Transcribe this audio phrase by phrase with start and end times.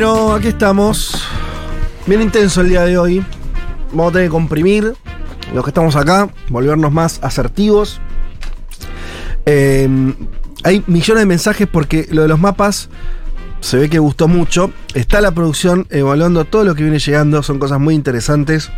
[0.00, 1.24] Bueno, aquí estamos.
[2.06, 3.26] Bien intenso el día de hoy.
[3.90, 4.94] Vamos a tener que comprimir
[5.52, 8.00] los que estamos acá, volvernos más asertivos.
[9.44, 9.88] Eh,
[10.62, 12.90] hay millones de mensajes porque lo de los mapas
[13.58, 14.70] se ve que gustó mucho.
[14.94, 18.70] Está la producción evaluando todo lo que viene llegando, son cosas muy interesantes.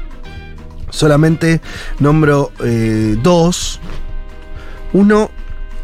[0.89, 1.61] Solamente
[1.98, 3.79] nombro eh, dos.
[4.95, 5.30] Uno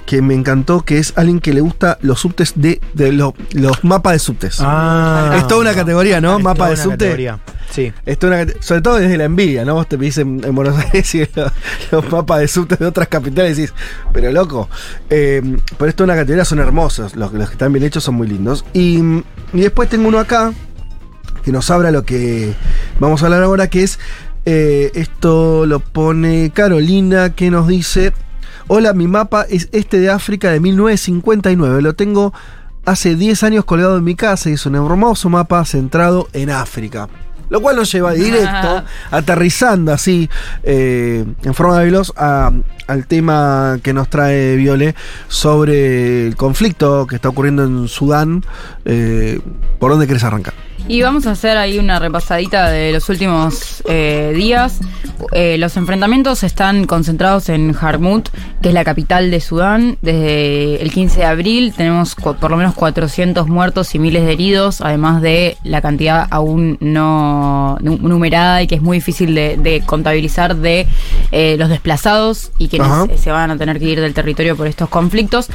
[0.07, 3.83] que me encantó, que es alguien que le gusta los subtes de, de lo- los
[3.84, 4.59] mapas de subtes.
[4.60, 6.38] Ah, es toda una categoría, ¿no?
[6.38, 6.97] Mapa toda de una subte.
[6.98, 7.41] categoría.
[7.70, 7.92] Sí.
[8.06, 9.74] Es toda una sobre todo desde la envidia, ¿no?
[9.74, 11.52] Vos te pedís en, en Buenos Aires y los,
[11.91, 13.74] los mapas de subtes de otras capitales y decís,
[14.12, 14.69] pero loco.
[15.11, 15.42] Eh,
[15.77, 17.16] pero esto es una categoría, son hermosos.
[17.16, 18.64] Los, los que están bien hechos son muy lindos.
[18.73, 18.98] Y,
[19.52, 20.52] y después tengo uno acá
[21.45, 22.55] que nos habla lo que
[23.00, 23.98] vamos a hablar ahora, que es
[24.45, 28.12] eh, esto lo pone Carolina, que nos dice,
[28.69, 32.33] hola, mi mapa es este de África de 1959, lo tengo
[32.84, 37.09] hace 10 años colgado en mi casa y es un hermoso mapa centrado en África.
[37.48, 40.28] Lo cual nos lleva directo, aterrizando así,
[40.64, 42.50] eh, en forma de veloz, a-
[42.89, 44.97] al tema que nos trae Viole
[45.28, 48.44] sobre el conflicto que está ocurriendo en Sudán.
[48.84, 49.41] Eh,
[49.78, 50.55] ¿Por dónde querés arrancar?
[50.89, 54.79] Y vamos a hacer ahí una repasadita de los últimos eh, días.
[55.33, 58.28] Eh, los enfrentamientos están concentrados en Jarmut,
[58.62, 59.98] que es la capital de Sudán.
[60.01, 64.81] Desde el 15 de abril tenemos por lo menos 400 muertos y miles de heridos,
[64.81, 69.81] además de la cantidad aún no nu- numerada y que es muy difícil de, de
[69.81, 70.87] contabilizar de
[71.33, 73.06] eh, los desplazados y quienes Ajá.
[73.17, 75.48] se van a tener que ir del territorio por estos conflictos.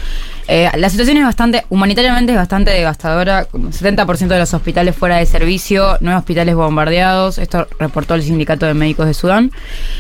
[0.76, 3.46] La situación es bastante, humanitariamente es bastante devastadora.
[3.46, 7.38] como 70% de los hospitales fuera de servicio, nueve hospitales bombardeados.
[7.38, 9.52] Esto reportó el Sindicato de Médicos de Sudán.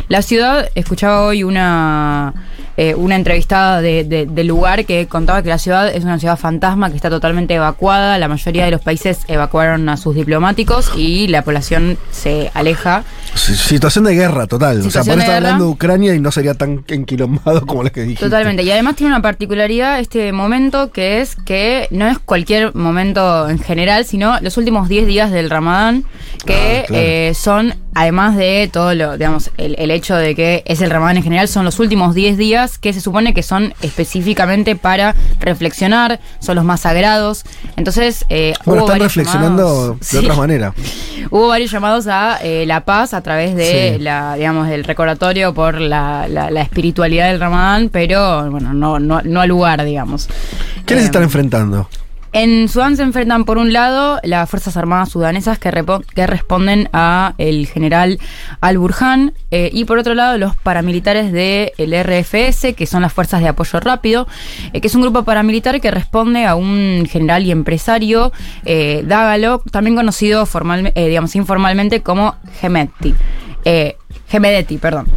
[0.07, 2.33] La ciudad, escuchaba hoy una,
[2.81, 6.35] eh, una entrevistada de- de- del lugar que contaba que la ciudad es una ciudad
[6.37, 8.17] fantasma que está totalmente evacuada.
[8.17, 13.03] La mayoría de los países evacuaron a sus diplomáticos y la población se aleja.
[13.35, 14.79] Si- Situación de guerra total.
[14.79, 17.91] o sea, Situación por estar hablando de Ucrania y no sería tan enquilombado como la
[17.91, 18.25] que dijiste.
[18.25, 18.63] Totalmente.
[18.63, 23.59] Y además tiene una particularidad este momento que es que no es cualquier momento en
[23.59, 26.03] general, sino los últimos 10 días del Ramadán,
[26.45, 27.03] que Ah, claro.
[27.05, 31.17] eh, son, además de todo lo, digamos, el, el hecho de que es el Ramadán
[31.17, 36.19] en general, son los últimos 10 días que se supone que son específicamente para reflexionar,
[36.39, 37.43] son los más sagrados.
[37.75, 40.17] Entonces, eh, Bueno, hubo están reflexionando llamados- de Sí.
[40.17, 40.73] otra manera.
[41.29, 44.03] Hubo varios llamados a eh, la paz a través de Sí.
[44.03, 49.21] la, digamos, el recordatorio por la, la- la espiritualidad del Ramadán, pero bueno, no, no,
[49.23, 50.27] no al lugar, digamos.
[50.85, 51.87] ¿Quiénes Eh, están enfrentando?
[52.33, 55.69] En Sudán se enfrentan por un lado las Fuerzas Armadas sudanesas que,
[56.15, 58.19] que responden a el general
[58.61, 63.49] Al-Burhan eh, y por otro lado los paramilitares del RFS, que son las Fuerzas de
[63.49, 64.27] Apoyo Rápido,
[64.71, 68.31] eh, que es un grupo paramilitar que responde a un general y empresario,
[68.63, 73.13] eh, Dágalo, también conocido formal, eh, digamos, informalmente como Gemetti.
[74.29, 75.07] Gemedetti, perdón.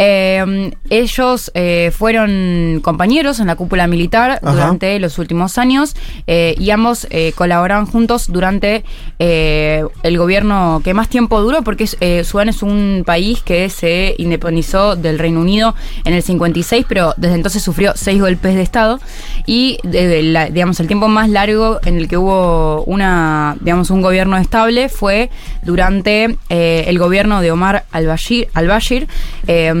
[0.00, 4.52] Eh, ellos eh, fueron compañeros en la cúpula militar Ajá.
[4.52, 5.96] durante los últimos años
[6.28, 8.84] eh, y ambos eh, colaboraron juntos durante
[9.18, 11.86] el gobierno que más tiempo duró porque
[12.24, 17.34] Sudán es un país que se independizó del Reino Unido en el 56 pero desde
[17.34, 19.00] entonces sufrió seis golpes de estado
[19.46, 24.36] y la- digamos el tiempo más largo en el que hubo una digamos un gobierno
[24.38, 25.30] estable fue
[25.64, 29.08] durante el gobierno de Omar al-Bashir al-Bashir
[29.48, 29.74] eh,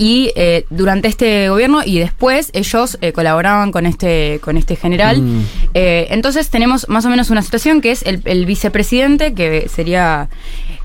[0.00, 5.20] y eh, durante este gobierno y después ellos eh, colaboraban con este, con este general.
[5.20, 5.44] Mm.
[5.74, 10.30] Eh, entonces tenemos más o menos una situación que es el, el vicepresidente, que sería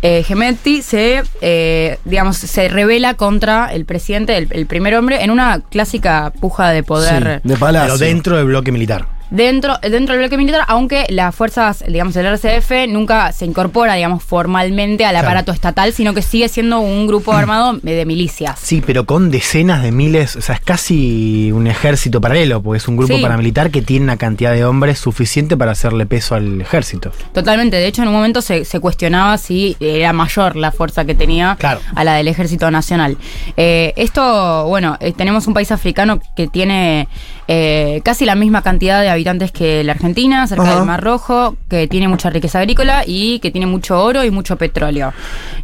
[0.01, 5.31] eh, Gemetti, se, eh, digamos, se revela contra el presidente, el, el primer hombre, en
[5.31, 7.39] una clásica puja de poder.
[7.41, 7.95] Sí, de palacio.
[7.95, 9.14] Pero dentro del bloque militar.
[9.31, 14.23] Dentro, dentro del bloque militar, aunque las fuerzas, digamos, el RCF nunca se incorpora, digamos,
[14.23, 15.27] formalmente al Claro.
[15.27, 18.59] aparato estatal, sino que sigue siendo un grupo armado de milicias.
[18.59, 22.87] Sí, pero con decenas de miles, o sea, es casi un ejército paralelo, porque es
[22.87, 23.21] un grupo Sí.
[23.21, 27.11] paramilitar que tiene una cantidad de hombres suficiente para hacerle peso al ejército.
[27.33, 31.15] Totalmente, de hecho en un momento se, se cuestionaba si era mayor la fuerza que
[31.15, 31.79] tenía Claro.
[31.95, 33.17] a la del ejército nacional.
[33.57, 37.07] Eh, esto, bueno, eh, tenemos un país africano que tiene
[37.47, 40.75] eh, casi la misma cantidad de habitantes que la Argentina, cerca Ajá.
[40.75, 44.55] del Mar Rojo, que tiene mucha riqueza agrícola y que tiene mucho oro y mucho
[44.57, 45.13] petróleo.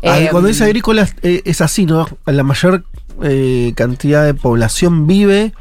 [0.03, 2.07] Ah, Eh, Cuando dice agrícola eh, es así, ¿no?
[2.25, 2.83] La mayor
[3.75, 5.53] cantidad de población vive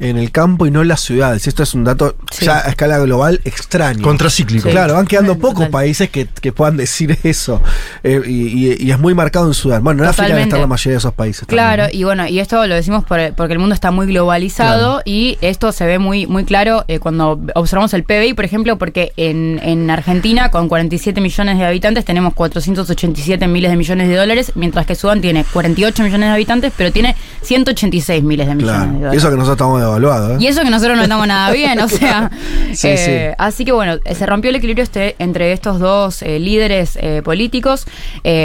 [0.00, 1.46] en el campo y no en las ciudades.
[1.46, 2.44] Esto es un dato Sí.
[2.46, 4.02] ya a escala global extraño.
[4.02, 4.68] Contracíclico.
[4.68, 4.70] Sí.
[4.72, 5.50] Claro, van quedando Total.
[5.50, 7.60] pocos países que, que puedan decir eso.
[8.02, 9.82] Eh, y, y- y es muy marcado en Sudán.
[9.82, 11.46] Bueno, en África debe estar la mayoría de esos países.
[11.48, 14.78] Claro, también, y bueno, y esto lo decimos por- porque el mundo está muy globalizado
[14.96, 15.02] Claro.
[15.04, 19.12] y esto se ve muy, muy claro eh, cuando observamos el PBI, por ejemplo, porque
[19.16, 24.52] en, en Argentina, con 47 millones de habitantes, tenemos 487 miles de millones de dólares,
[24.54, 28.84] mientras que Sudán tiene 48 millones de habitantes, pero tiene 186 miles de millones de
[28.86, 28.92] Claro.
[28.98, 29.14] dólares.
[29.14, 30.32] Y eso que nosotros estamos devaluados.
[30.32, 30.36] ¿eh?
[30.44, 32.30] Y eso que nosotros no estamos nada bien, o sea.
[32.72, 32.96] Sí, eh,
[33.30, 33.34] sí.
[33.38, 37.86] Así que bueno, eh, se rompió el equilibrio este, entre estos dos eh, líderes políticos,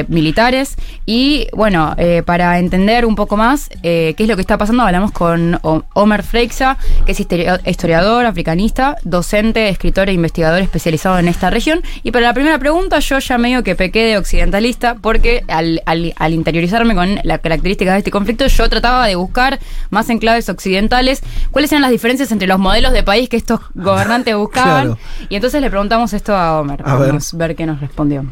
[0.07, 0.75] militares.
[1.06, 1.95] Y bueno,
[2.25, 5.60] para entender un poco más qué es lo que está pasando, hablamos con
[5.94, 11.81] Omer Freixa, que es historia- historiador, africanista, docente, escritor e investigador especializado en esta región.
[12.04, 16.13] Y para la primera pregunta, yo ya medio que pequé de occidentalista, porque al, al-
[16.18, 19.60] al interiorizarme con las características de este conflicto, yo trataba de buscar
[19.90, 23.59] más en claves occidentales cuáles eran las diferencias entre los modelos de país que estos
[23.74, 24.85] gobernantes buscaban.
[24.85, 25.00] Claro.
[25.30, 26.81] Y entonces le preguntamos esto a Homer.
[26.85, 27.07] A ver.
[27.09, 28.25] Vamos a ver qué nos respondió.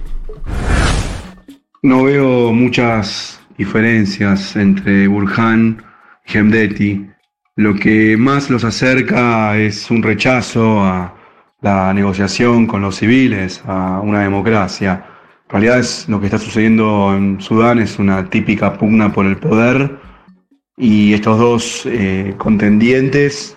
[1.84, 5.84] No veo muchas diferencias entre Burhan
[6.28, 7.08] y Hemdeti.
[7.56, 11.16] Lo que más los acerca es un rechazo a
[11.62, 15.06] la negociación con los civiles, a una democracia.
[15.46, 19.38] En realidad es lo que está sucediendo en Sudán es una típica pugna por el
[19.38, 20.00] poder
[20.82, 23.56] y estos dos eh, contendientes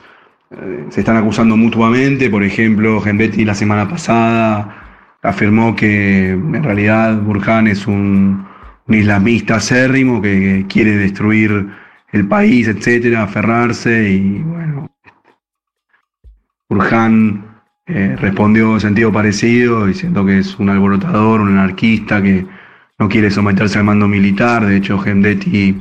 [0.51, 2.29] eh, se están acusando mutuamente.
[2.29, 8.47] Por ejemplo, Hemdeti la semana pasada afirmó que en realidad Burhan es un,
[8.89, 11.67] islamista acérrimo que, quiere destruir
[12.13, 14.91] el país, etcétera, aferrarse y bueno,
[16.69, 17.43] Burhan
[17.87, 22.45] eh, respondió en sentido parecido, diciendo que es un alborotador, un anarquista que
[22.99, 24.67] no quiere someterse al mando militar.
[24.67, 25.75] De hecho, Hemdeti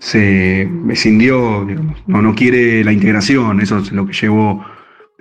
[0.00, 4.64] se escindió, digamos, no, no quiere la integración, eso es lo que llevó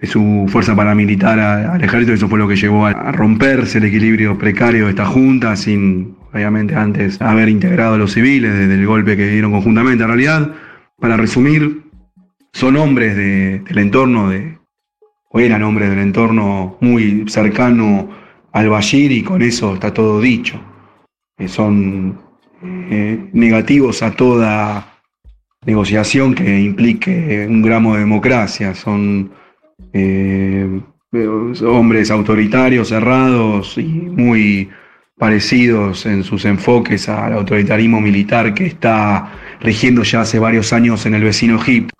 [0.04, 4.38] su fuerza paramilitar a- al ejército, eso fue lo que llevó a, romperse el equilibrio
[4.38, 9.18] precario de esta junta, sin obviamente antes haber integrado a los civiles desde el golpe
[9.18, 10.04] que dieron conjuntamente.
[10.04, 10.52] En realidad,
[11.00, 11.82] para resumir,
[12.54, 14.60] son hombres de- del entorno de,
[15.32, 18.10] o eran hombres del entorno muy cercano
[18.54, 20.60] al Bashir y con eso está todo dicho.
[21.40, 22.20] Eh, son
[22.64, 25.00] eh, negativos a toda
[25.66, 28.74] negociación que implique un gramo de democracia.
[28.74, 29.32] Son
[29.94, 30.82] eh,
[31.66, 34.70] hombres autoritarios, cerrados y muy
[35.18, 41.16] parecidos en sus enfoques al autoritarismo militar que está rigiendo ya hace varios años en
[41.16, 41.94] el vecino Egipto.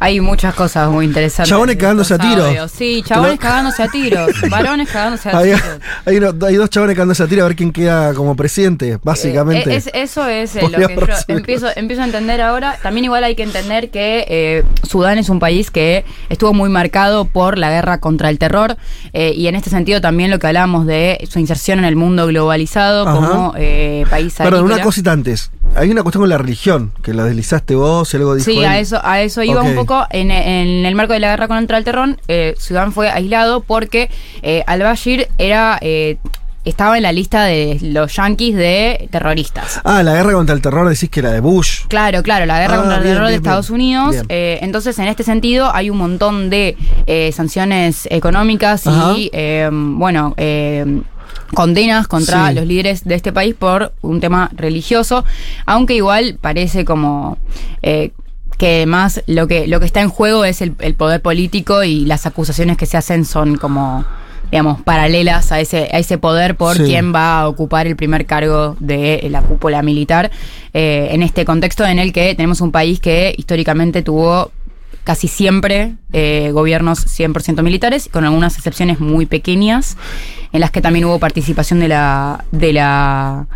[0.00, 1.48] Hay muchas cosas muy interesantes.
[1.50, 2.70] Chabones cagándose a tiros.
[2.70, 4.30] Sí, chabones cagándose a tiros.
[4.50, 5.62] Varones cagándose a Hay, tiros.
[6.06, 9.72] hay uno- hay dos que andan a tira a ver quién queda como presidente, básicamente.
[9.72, 12.76] Eh, es- eso es eh, lo que yo empiezo, empiezo a entender ahora.
[12.82, 17.24] También igual hay que entender que eh, Sudán es un país que estuvo muy marcado
[17.24, 18.76] por la guerra contra el terror
[19.12, 22.26] eh, y en este sentido también lo que hablábamos de su inserción en el mundo
[22.26, 23.16] globalizado Ajá.
[23.16, 25.50] como eh, país Perdón, una cosita antes.
[25.74, 28.64] Hay una cuestión con la religión, que la deslizaste vos, y algo dijo Sí, él.
[28.64, 29.87] a eso, a eso iba un poco.
[30.10, 34.10] En, en el marco de la guerra contra el terror, eh, Sudán fue aislado porque
[34.42, 36.16] eh, al-Bashir era, eh,
[36.64, 39.80] estaba en la lista de los yanquis de terroristas.
[39.84, 41.86] Ah, la guerra contra el terror decís que era de Bush.
[41.88, 43.74] Claro, claro, la guerra Ah, contra el bien, terror de Estados bien.
[43.80, 44.16] Unidos.
[44.28, 46.76] Eh, entonces, en este sentido, hay un montón de
[47.06, 49.14] eh, sanciones económicas Ajá.
[49.16, 50.34] y, eh, bueno,
[51.54, 52.54] condenas contra Sí.
[52.56, 55.24] los líderes de este país por un tema religioso,
[55.64, 57.38] aunque igual parece como...
[57.82, 58.10] eh,
[58.58, 62.04] que más lo que lo que está en juego es el, el poder político y
[62.04, 64.04] las acusaciones que se hacen son como
[64.50, 66.82] digamos paralelas a ese a ese poder por Sí.
[66.84, 70.30] quién va a ocupar el primer cargo de la cúpula militar
[70.74, 74.50] eh, en este contexto en el que tenemos un país que históricamente tuvo
[75.04, 79.96] casi siempre eh, gobiernos 100% militares, con algunas excepciones muy pequeñas,
[80.52, 83.46] en las que también hubo participación de la, de la,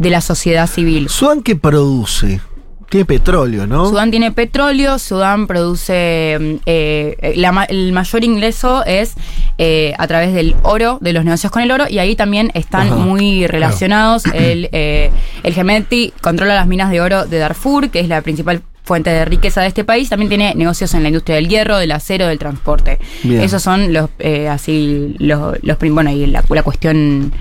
[0.00, 1.08] de la sociedad civil.
[1.08, 2.40] ¿Sudán qué produce?
[2.88, 3.88] Tiene petróleo, ¿no?
[3.88, 9.14] Sudán tiene petróleo, Sudán produce mm, eh, la el mayor ingreso es
[9.58, 12.88] eh, a través del oro, de los negocios con el oro, y ahí también están
[12.88, 14.24] Ajá, muy relacionados.
[14.26, 15.10] El, eh,
[15.42, 19.24] el Gemeti controla las minas de oro de Darfur, que es la principal fuente de
[19.24, 20.08] riqueza de este país.
[20.08, 22.98] También tiene negocios en la industria del hierro, del acero, del transporte.
[23.24, 23.40] Bien.
[23.42, 27.32] Esos son los eh, así los, los bueno y la, la cuestión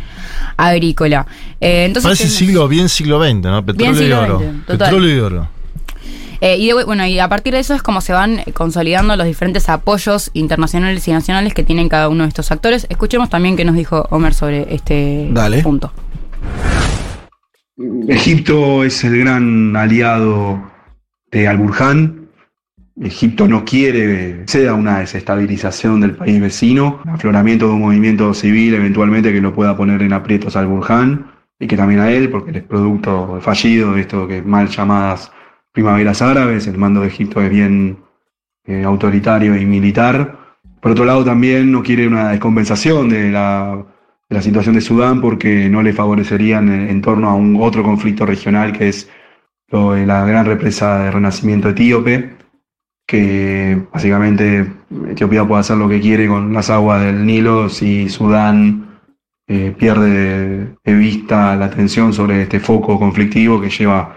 [0.57, 1.25] agrícola.
[1.61, 3.65] Eh, entonces Parece siglo, bien siglo XX, ¿no?
[3.65, 4.39] Petróleo y oro.
[4.39, 4.65] XX.
[4.77, 5.47] Petróleo y oro.
[6.41, 9.25] Eh, y de- bueno, y a partir de eso es como se van consolidando los
[9.25, 12.85] diferentes apoyos internacionales y nacionales que tienen cada uno de estos actores.
[12.89, 15.61] Escuchemos también qué nos dijo Homer sobre este Dale.
[15.63, 15.91] punto.
[18.07, 20.61] Egipto es el gran aliado
[21.31, 22.24] de Al-Burhan
[23.01, 29.33] Egipto no quiere sea una desestabilización del país vecino, afloramiento de un movimiento civil eventualmente
[29.33, 32.63] que lo pueda poner en aprietos al Burhan y que también a él, porque es
[32.63, 35.31] producto fallido de esto que mal llamadas
[35.73, 37.99] primaveras árabes, el mando de Egipto es bien
[38.65, 40.57] eh, autoritario y militar.
[40.81, 43.85] Por otro lado, también no quiere una descompensación de la,
[44.29, 47.83] de la situación de Sudán porque no le favorecerían en, en torno a un otro
[47.83, 49.09] conflicto regional que es
[49.67, 52.35] lo de la gran represa de renacimiento etíope,
[53.07, 54.71] que básicamente
[55.09, 58.99] Etiopía puede hacer lo que quiere con las aguas del Nilo si Sudán
[59.47, 64.15] eh, pierde de, vista la atención sobre este foco conflictivo que lleva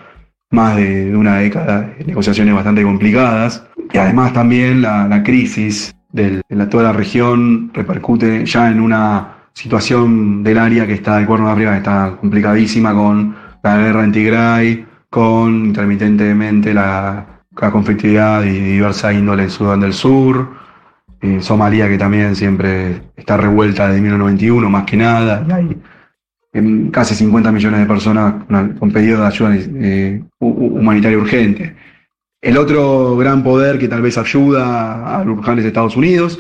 [0.51, 3.67] más de, una década de negociaciones bastante complicadas.
[3.93, 9.35] Y además también la, crisis del- de la, toda la región repercute ya en una
[9.53, 14.05] situación del área que está, el cuerno de arriba, que está complicadísima con la guerra
[14.05, 20.49] en Tigray, con intermitentemente la, la conflictividad y diversa índole en Sudán del Sur,
[21.21, 25.77] eh, Somalia que también siempre está revuelta desde 1991 más que nada, y hay
[26.53, 28.35] em, casi 50 millones de personas
[28.79, 31.75] con, pedido de ayuda eh, hu- hu- humanitaria urgente.
[32.41, 36.39] El otro gran poder que tal vez ayuda a Burhan es Estados Unidos,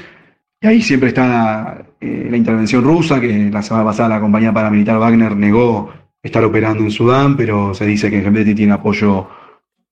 [0.60, 4.98] y ahí siempre está eh, la intervención rusa, que la semana pasada la compañía paramilitar
[4.98, 9.28] Wagner negó estar operando en Sudán, pero se dice que Hemedti tiene apoyo,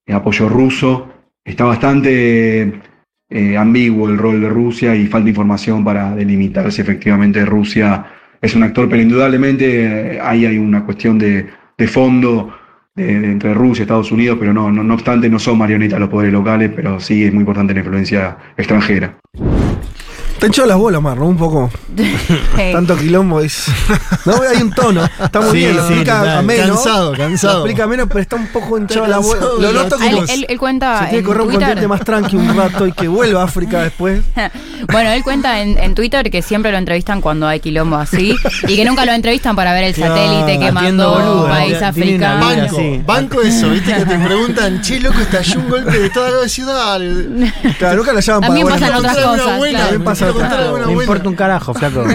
[0.09, 1.09] apoyo ruso.
[1.47, 2.73] Está bastante
[3.31, 8.05] eh, ambiguo el rol de Rusia y falta información para delimitar si efectivamente Rusia
[8.43, 11.47] es un actor, pero indudablemente eh, ahí hay una cuestión de,
[11.79, 12.53] de fondo
[12.97, 16.33] entre Rusia y Estados Unidos, pero no, no, no obstante no son marionetas los poderes
[16.33, 19.19] locales, pero sí es muy importante la influencia extranjera.
[20.39, 21.27] Te echó las bolas, Mar, ¿no?
[21.27, 21.71] Un poco.
[22.73, 23.65] Tanto quilombo es.
[24.27, 25.03] No, hay un tono.
[25.23, 26.39] Está muy Sí, bien, lo sí, explica total.
[26.39, 26.75] ameno.
[26.75, 27.53] Cansado, cansado.
[27.55, 29.41] Lo explica menos, pero está un poco hinchado la bola.
[29.41, 30.23] cansado, Lo noto Ah, como.
[30.25, 31.61] él, él- él cuenta se tiene en que correr un Twitter.
[31.69, 34.21] continente más tranqui un rato y que vuelva a África después.
[34.93, 38.37] Bueno, él cuenta en, en Twitter que siempre lo entrevistan cuando hay quilombo así
[38.69, 42.45] y que nunca lo entrevistan para ver el satélite que mandó boludo, un país africano.
[42.47, 43.03] Banco, Sí.
[43.05, 47.01] banco eso, viste que te preguntan, che, loco, estalló un golpe de Estado de ciudad.
[47.79, 49.73] Claro, nunca la llaman para También pasan otras Una cosas.
[49.73, 50.26] También pasa
[50.87, 52.05] Me importa un carajo, flaco.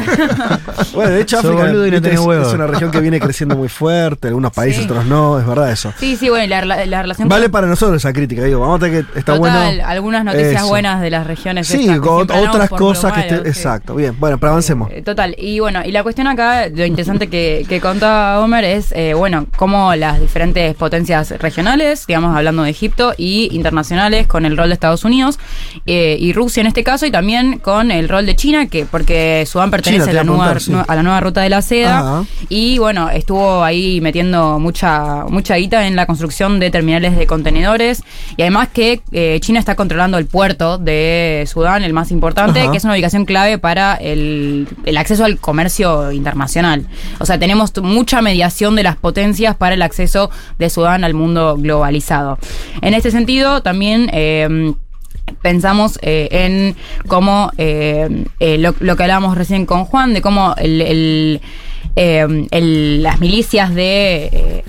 [0.94, 2.48] Bueno, de hecho, África boludo y no viste, tenés es, huevo.
[2.48, 4.28] es una región que viene creciendo muy fuerte.
[4.28, 4.90] Algunos países, Sí.
[4.90, 5.40] otros no.
[5.40, 5.94] Es verdad eso.
[5.98, 8.60] Sí, sí, bueno, y la, la- la relación Vale para nosotros esa crítica, digo.
[8.60, 9.20] Vamos a tener que.
[9.20, 9.84] Está Total, bueno.
[9.88, 10.68] algunas noticias Eso.
[10.68, 11.68] buenas de las regiones.
[11.68, 13.20] Sí, estas que con otras cosas que.
[13.22, 13.48] esté-.
[13.48, 14.16] Exacto, bien.
[14.20, 14.90] Bueno, pero avancemos.
[14.92, 18.92] Eh, Total, y bueno, y la cuestión acá, lo interesante que, que contaba Homer es,
[18.92, 24.58] eh, bueno, cómo las diferentes potencias regionales, digamos, hablando de Egipto, y internacionales, con el
[24.58, 25.40] rol de Estados Unidos,
[25.86, 29.46] eh, y Rusia en este caso, y también con el rol de China, que porque
[29.48, 30.74] Sudán pertenece China, a, la nueva, sí.
[30.88, 32.26] a la nueva ruta de la seda, Ajá.
[32.50, 38.04] y bueno, estuvo ahí metiendo mucha, mucha guita en la construcción de terminales de contenedores,
[38.38, 42.72] y además que eh, China está controlando el puerto de Sudán, el más importante, Ajá.
[42.72, 46.86] que es una ubicación clave para el, el acceso al comercio internacional.
[47.20, 50.30] O sea, tenemos mucha mediación de las potencias para el acceso
[50.60, 52.38] de Sudán al mundo globalizado.
[52.82, 54.10] En este sentido, también...
[54.14, 54.74] eh,
[55.42, 56.76] Pensamos eh, en
[57.08, 61.42] cómo eh, eh, lo, lo que hablábamos recién con Juan, de cómo el, el,
[61.96, 64.64] eh, el- las milicias de, eh,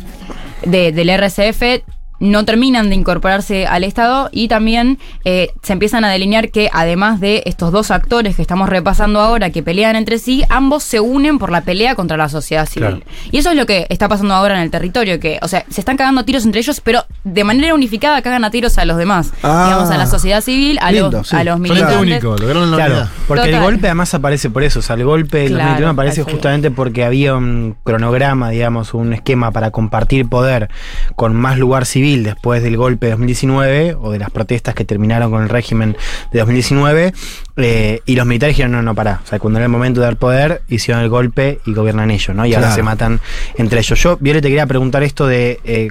[0.65, 1.83] de- del RCF
[2.23, 7.19] no terminan de incorporarse al Estado y también eh, se empiezan a delinear que además
[7.19, 11.41] de estos dos actores que estamos repasando ahora que pelean entre sí, ambos se unen
[11.41, 12.89] por la pelea contra la sociedad civil.
[12.89, 13.05] Claro.
[13.33, 15.81] Y eso es lo que está pasando ahora en el territorio, que, o sea, se
[15.81, 19.33] están cagando tiros entre ellos, pero de manera unificada cagan a tiros a los demás.
[19.43, 19.65] Ah.
[19.67, 21.35] Digamos, a la sociedad civil, a Lindo, los, sí.
[21.35, 21.99] a los militantes.
[21.99, 24.79] único, lograron la Claro, porque el golpe además aparece por eso.
[24.79, 29.13] O sea, el golpe del Claro, 2021 aparece justamente porque había un cronograma, digamos, un
[29.13, 30.71] esquema para compartir poder
[31.17, 35.31] con más lugar civil después del golpe de 2019 o de las protestas que terminaron
[35.31, 35.97] con el régimen
[36.33, 37.13] de 2019.
[37.57, 39.21] eh, y los militares dijeron: no, no, pará.
[39.25, 42.37] O sea, cuando era el momento de dar poder, hicieron el golpe y gobiernan ellos,
[42.37, 42.47] ¿no?
[42.47, 43.21] Y ahora se matan
[43.57, 44.01] entre ellos.
[44.01, 45.89] Yo, Viole, te quería preguntar esto de eh,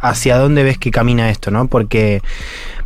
[0.00, 1.68] hacia dónde ves que camina esto, ¿no?
[1.68, 2.22] Porque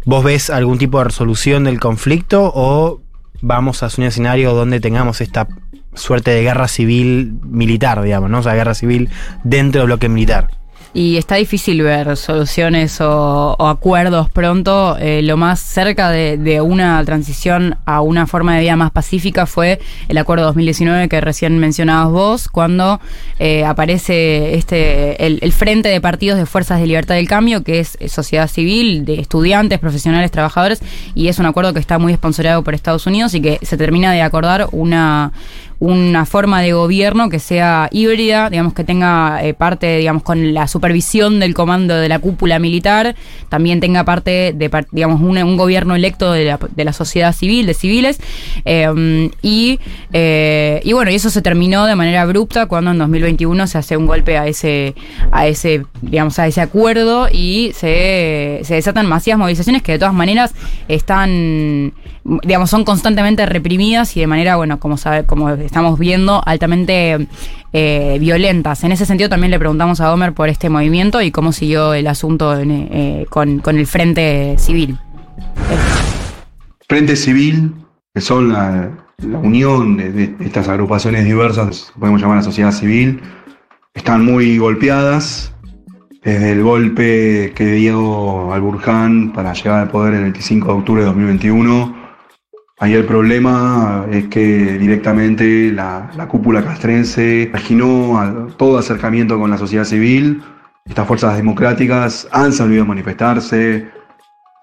[0.05, 3.01] vos ves algún tipo de resolución del conflicto o
[3.43, 5.49] vamos a un escenario donde tengamos esta
[5.95, 8.39] suerte de guerra civil militar, digamos, ¿no?
[8.39, 9.09] O sea, guerra civil
[9.45, 10.49] dentro del bloque militar.
[10.97, 14.97] Y está difícil ver soluciones o, acuerdos pronto.
[14.99, 19.79] Eh, lo más cerca de, una transición a una forma de vida más pacífica fue
[20.09, 22.99] el acuerdo 2019 que recién mencionabas vos, cuando
[23.39, 27.81] eh, aparece este el, el Frente de Partidos de Fuerzas de Libertad del Cambio, que
[27.81, 30.81] es eh, sociedad civil, de estudiantes, profesionales, trabajadores,
[31.15, 34.13] y es un acuerdo que está muy esponsoreado por Estados Unidos y que se termina
[34.13, 35.33] de acordar una
[35.79, 40.69] una forma de gobierno que sea híbrida, digamos que tenga eh, parte, digamos, con la
[40.69, 43.15] supervisión del comando de la cúpula militar,
[43.49, 47.75] también tenga parte de, digamos, un, gobierno electo de la, de la sociedad civil, de
[47.75, 48.19] civiles,
[48.65, 49.79] eh, y,
[50.13, 53.97] eh, y bueno, y eso se terminó de manera abrupta cuando en 2021 se hace
[53.97, 54.95] un golpe a ese,
[55.31, 60.15] a ese, digamos, a ese acuerdo y se, se desatan masivas movilizaciones que de todas
[60.15, 60.55] maneras
[60.89, 61.93] están,
[62.43, 67.29] digamos, son constantemente reprimidas y de manera, bueno, como sabe, como estamos viendo, altamente
[67.73, 68.85] eh, violentas.
[68.85, 72.07] En ese sentido también le preguntamos a Homer por este movimiento y cómo siguió el
[72.07, 74.99] asunto eh, con, con el Frente Civil.
[76.89, 77.75] Frente Civil,
[78.15, 83.21] que son la, la unión de, estas agrupaciones diversas, podemos llamar a sociedad civil,
[83.95, 85.53] están muy golpeadas.
[86.23, 91.03] Desde el golpe que dio al Burján para llegar al poder el 25 de octubre
[91.03, 92.06] de 2021,
[92.79, 99.51] ahí el problema es que directamente la, la cúpula castrense marginó a todo acercamiento con
[99.51, 100.43] la sociedad civil.
[100.85, 103.87] Estas fuerzas democráticas han salido a manifestarse,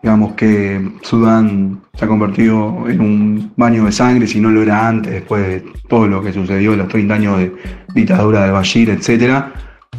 [0.04, 4.86] Digamos que Sudán se ha convertido en un baño de sangre, si no lo era
[4.86, 7.56] antes, después de todo lo que sucedió, los 30 años de
[7.96, 9.46] dictadura de Bashir, etc.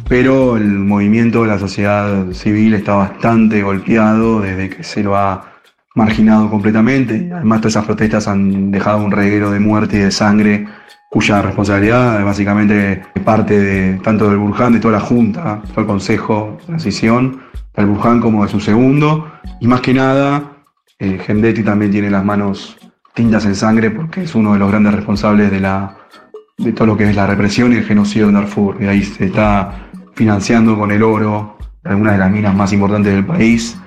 [0.07, 5.54] Pero el movimiento de la sociedad civil está bastante golpeado desde que se lo ha
[5.95, 7.31] marginado completamente.
[7.33, 10.67] Además, todas esas protestas han dejado un reguero de muerte y de sangre,
[11.09, 15.87] cuya responsabilidad es básicamente parte de tanto del Burján, de toda la Junta, todo el
[15.87, 17.41] Consejo de Transición,
[17.75, 19.31] del Burján como de su segundo.
[19.61, 20.51] Y más que nada,
[20.99, 22.77] eh, Gendetti también tiene las manos
[23.13, 25.97] tintas en sangre porque es uno de los grandes responsables de, la,
[26.57, 28.77] de todo lo que es la represión y el genocidio en Darfur.
[28.81, 33.25] Y ahí se está financiando con el oro algunas de las minas más importantes del
[33.25, 33.77] país.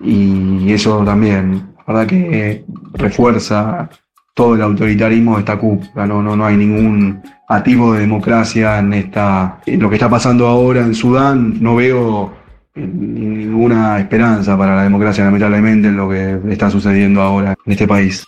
[0.00, 2.64] Y eso también, la verdad que
[2.94, 3.88] refuerza
[4.34, 6.06] todo el autoritarismo de esta cúpula.
[6.06, 9.60] No, no, no hay ningún atisbo de democracia en esta.
[9.66, 12.32] En lo que está pasando ahora en Sudán, no veo
[12.74, 17.86] eh, ninguna esperanza para la democracia, lamentablemente, en lo que está sucediendo ahora en este
[17.86, 18.24] país.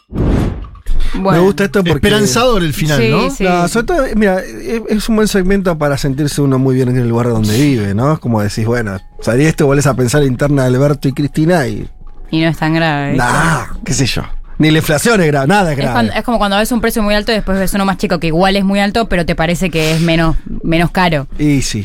[1.14, 2.06] Bueno, Me gusta esto porque.
[2.08, 3.30] Esperanzador el final, Sí, ¿no?
[3.30, 3.44] sí.
[3.44, 6.96] No, sobre todo, mira, es, es un buen segmento para sentirse uno muy bien en
[6.96, 8.14] el lugar donde vive, ¿no?
[8.14, 11.88] Es como decís, bueno, salí esto, volvés a pensar interna de Alberto y Cristina y.
[12.30, 13.14] Y no es tan grave.
[13.16, 14.22] Nah, qué sé yo.
[14.62, 15.92] Ni la inflación es grave, nada es Es, grave.
[15.92, 18.20] cuando- es como cuando ves un precio muy alto y después ves uno más chico
[18.20, 21.26] que igual es muy alto, pero te parece que es menos, menos caro.
[21.36, 21.84] Y sí,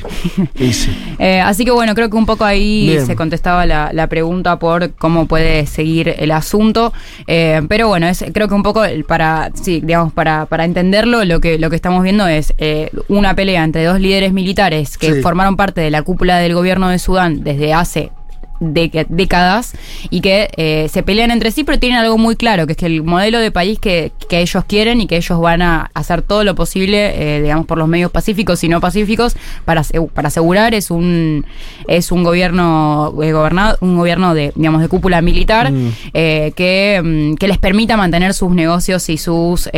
[0.60, 0.96] y sí.
[1.20, 3.06] Eh, así que bueno, creo que un poco ahí Bien.
[3.08, 6.94] se contestaba la, la pregunta por cómo puede seguir el asunto.
[7.26, 11.42] Eh, pero bueno, es, creo que un poco para, sí, digamos, para, para entenderlo, lo
[11.42, 15.22] que, lo que estamos viendo es eh, una pelea entre dos líderes militares que Sí.
[15.24, 18.12] formaron parte de la cúpula del gobierno de Sudán desde hace
[18.60, 19.74] de- décadas
[20.10, 22.86] y que eh, se pelean entre sí, pero tienen algo muy claro, que es que
[22.88, 26.44] el modelo de país que, que ellos quieren y que ellos van a hacer todo
[26.44, 30.92] lo posible, eh, digamos, por los medios pacíficos y no pacíficos, para, para asegurar es
[30.92, 31.46] un
[31.88, 35.90] es un gobierno eh, gobernado, un gobierno de, digamos, de cúpula militar Mm.
[36.14, 39.70] que, mm, que les permita mantener sus negocios y sus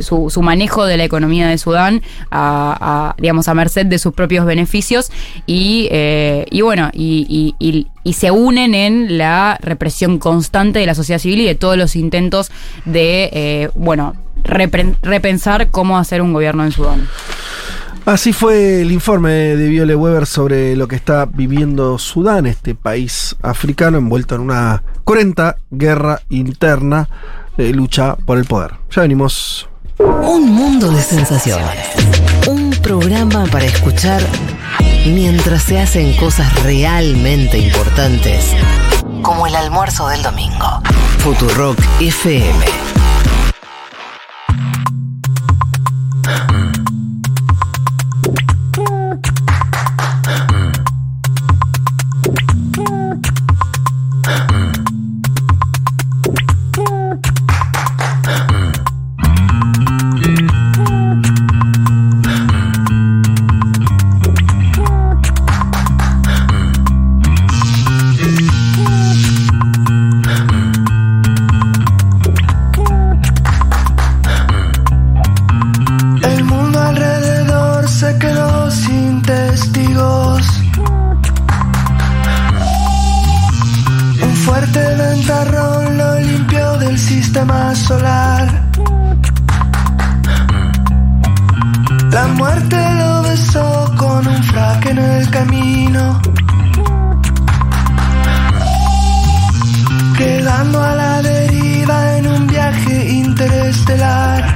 [0.00, 4.12] su, su manejo de la economía de Sudán a, a, digamos a merced de sus
[4.14, 5.10] propios beneficios
[5.46, 5.88] y,
[6.50, 11.20] y bueno y, y- y- y se unen en la represión constante de la sociedad
[11.20, 12.50] civil y de todos los intentos
[12.84, 17.08] de eh, bueno repensar cómo hacer un gobierno en Sudán.
[18.04, 23.36] Así fue el informe de Viole Weber sobre lo que está viviendo Sudán, este país
[23.42, 27.08] africano envuelto en una cruenta guerra interna
[27.56, 28.72] de lucha por el poder.
[28.90, 29.68] Ya venimos.
[30.04, 31.86] Un mundo de sensaciones.
[32.48, 34.20] Un programa para escuchar
[35.06, 38.46] mientras se hacen cosas realmente importantes,
[39.22, 40.82] como el almuerzo del domingo.
[41.18, 42.91] Futurock FM.
[78.72, 80.46] Sin testigos.
[84.22, 88.48] Un fuerte ventarrón lo limpió del sistema solar.
[92.10, 96.20] La muerte lo besó con un frac en el camino.
[100.16, 104.51] Quedando a la deriva en un viaje interestelar.